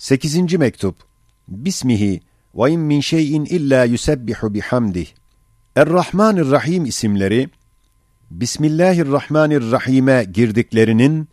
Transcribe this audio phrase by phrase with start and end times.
[0.00, 0.54] 8.
[0.54, 0.96] mektup.
[1.48, 2.20] Bismihi
[2.54, 5.06] ve in min şeyin illa yusebbihu bihamdih.
[5.76, 7.48] Er-Rahmanir-Rahim isimleri
[8.30, 11.28] Bismillahirrahmanirrahim'e girdiklerinin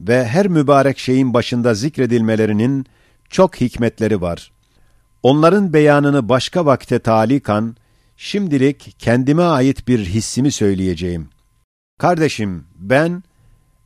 [0.00, 2.86] ve her mübarek şeyin başında zikredilmelerinin
[3.30, 4.52] çok hikmetleri var.
[5.22, 7.76] Onların beyanını başka vakte talikan,
[8.16, 11.28] şimdilik kendime ait bir hissimi söyleyeceğim.
[11.98, 13.22] Kardeşim, ben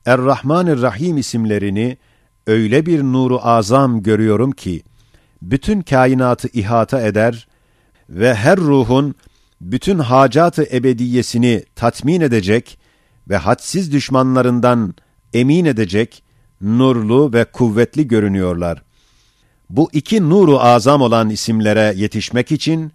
[0.06, 1.98] Er-Rahmanir-Rahim isimlerini
[2.49, 4.83] öyle bir nuru azam görüyorum ki,
[5.43, 7.48] bütün kainatı ihata eder
[8.09, 9.15] ve her ruhun
[9.61, 12.79] bütün hacatı ebediyesini tatmin edecek
[13.29, 14.95] ve hadsiz düşmanlarından
[15.33, 16.23] emin edecek,
[16.61, 18.83] nurlu ve kuvvetli görünüyorlar.
[19.70, 22.92] Bu iki nuru azam olan isimlere yetişmek için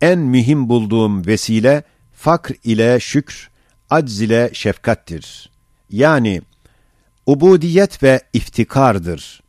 [0.00, 3.50] en mühim bulduğum vesile fakr ile şükr,
[3.90, 5.50] acz ile şefkattir.
[5.90, 6.42] Yani
[7.26, 9.42] ubudiyet ve iftikardır.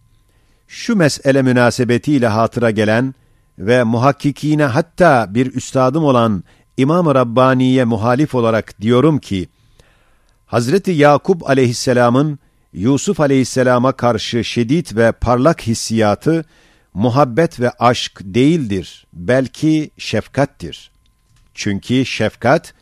[0.67, 3.15] Şu mesele münasebetiyle hatıra gelen
[3.59, 6.43] ve muhakkikine hatta bir üstadım olan
[6.77, 9.49] İmam-ı Rabbani'ye muhalif olarak diyorum ki,
[10.45, 12.39] Hazreti Yakup aleyhisselamın
[12.73, 16.45] Yusuf aleyhisselama karşı şiddet ve parlak hissiyatı,
[16.93, 20.91] muhabbet ve aşk değildir, belki şefkattir.
[21.53, 22.73] Çünkü şefkat,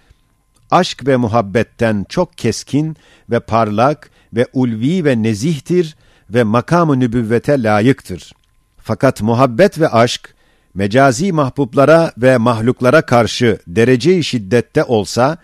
[0.73, 2.97] aşk ve muhabbetten çok keskin
[3.29, 5.95] ve parlak ve ulvi ve nezihtir
[6.29, 8.33] ve makamı nübüvvete layıktır.
[8.77, 10.35] Fakat muhabbet ve aşk,
[10.73, 15.37] mecazi mahbublara ve mahluklara karşı derece-i şiddette olsa,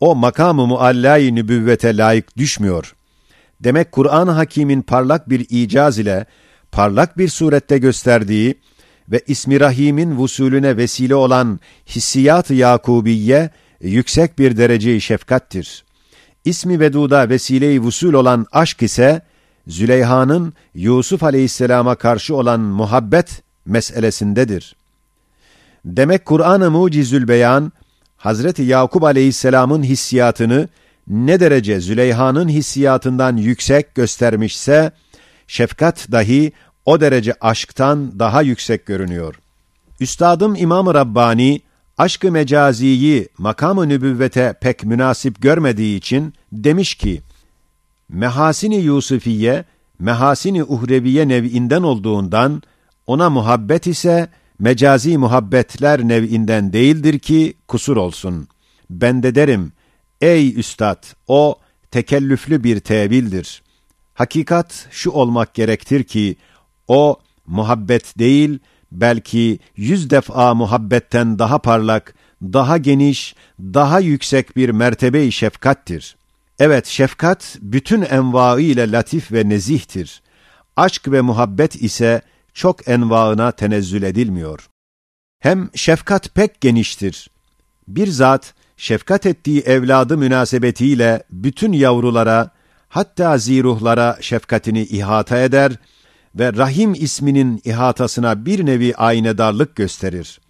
[0.00, 2.94] o makamı muallâ-i nübüvvete layık düşmüyor.
[3.60, 6.26] Demek Kur'an-ı Hakîm'in parlak bir icaz ile,
[6.72, 8.54] parlak bir surette gösterdiği
[9.08, 13.50] ve İsmi Rahim'in vusulüne vesile olan hissiyat-ı Yakubiye,
[13.82, 15.84] yüksek bir derece-i şefkattir.
[16.44, 19.22] İsmi Vedud'a vesile-i vusul olan aşk ise,
[19.66, 24.76] Züleyha'nın Yusuf aleyhisselama karşı olan muhabbet meselesindedir.
[25.84, 27.72] Demek Kur'an-ı Mucizül Beyan,
[28.16, 30.68] Hazreti Yakup aleyhisselamın hissiyatını
[31.06, 34.92] ne derece Züleyha'nın hissiyatından yüksek göstermişse,
[35.46, 36.52] şefkat dahi
[36.84, 39.34] o derece aşktan daha yüksek görünüyor.
[40.00, 41.60] Üstadım İmam-ı Rabbani,
[41.98, 47.22] aşkı mecaziyi makam-ı nübüvvete pek münasip görmediği için demiş ki,
[48.08, 49.64] Mehasini Yusufiye,
[49.98, 52.62] mehasini uhreviye nev'inden olduğundan,
[53.06, 58.48] ona muhabbet ise mecazi muhabbetler nev'inden değildir ki kusur olsun.
[58.90, 59.72] Ben de derim,
[60.20, 61.56] ey üstad, o
[61.90, 63.62] tekellüflü bir tevildir.
[64.14, 66.36] Hakikat şu olmak gerektir ki,
[66.88, 67.16] o
[67.46, 68.58] muhabbet değil,
[68.92, 76.16] belki yüz defa muhabbetten daha parlak, daha geniş, daha yüksek bir mertebe-i şefkattir.
[76.58, 80.22] Evet, şefkat bütün envaı ile latif ve nezihtir.
[80.76, 82.22] Aşk ve muhabbet ise
[82.54, 84.68] çok envaına tenezzül edilmiyor.
[85.40, 87.30] Hem şefkat pek geniştir.
[87.88, 92.50] Bir zat, şefkat ettiği evladı münasebetiyle bütün yavrulara,
[92.88, 95.72] hatta ziruhlara şefkatini ihata eder
[96.34, 100.40] ve Rahim isminin ihatasına bir nevi aynedarlık gösterir.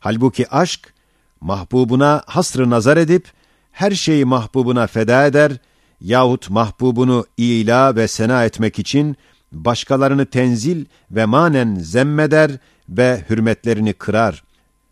[0.00, 0.94] Halbuki aşk,
[1.40, 3.28] mahbubuna hasrı nazar edip,
[3.72, 5.52] her şeyi mahbubuna feda eder
[6.00, 9.16] yahut mahbubunu ila ve sena etmek için
[9.52, 12.50] başkalarını tenzil ve manen zemmeder
[12.88, 14.44] ve hürmetlerini kırar.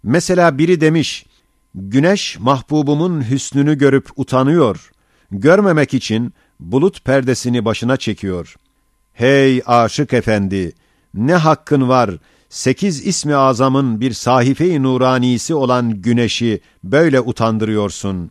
[0.02, 1.26] Mesela biri demiş,
[1.74, 4.90] güneş mahbubumun hüsnünü görüp utanıyor.
[5.30, 8.56] Görmemek için bulut perdesini başına çekiyor.
[9.12, 10.72] Hey aşık efendi,
[11.14, 12.10] ne hakkın var
[12.48, 18.30] sekiz ismi azamın bir sahife-i nuranisi olan güneşi böyle utandırıyorsun.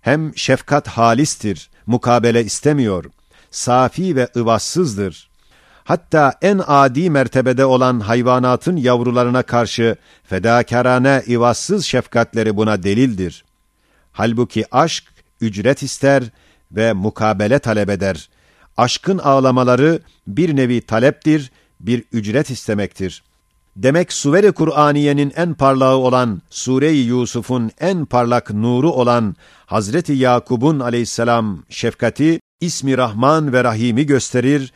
[0.00, 3.04] Hem şefkat halistir, mukabele istemiyor.
[3.50, 5.30] Safi ve ıvassızdır.
[5.84, 13.44] Hatta en adi mertebede olan hayvanatın yavrularına karşı fedakarane ivassız şefkatleri buna delildir.
[14.12, 15.04] Halbuki aşk
[15.40, 16.24] ücret ister
[16.72, 18.28] ve mukabele talep eder.
[18.80, 23.22] Aşkın ağlamaları bir nevi taleptir, bir ücret istemektir.
[23.76, 31.62] Demek Suveri Kur'aniyenin en parlağı olan Sure-i Yusuf'un en parlak nuru olan Hazreti Yakub'un aleyhisselam
[31.68, 34.72] şefkati ismi Rahman ve Rahim'i gösterir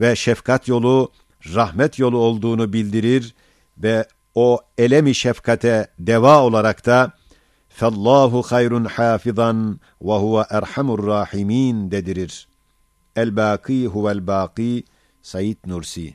[0.00, 1.12] ve şefkat yolu
[1.54, 3.34] rahmet yolu olduğunu bildirir
[3.78, 7.12] ve o elemi şefkate deva olarak da
[7.68, 11.90] Fallahu hayrun hafizan ve huve erhamur rahimin
[13.22, 14.82] الباقي هو الباقي
[15.22, 16.14] سيد نورسي.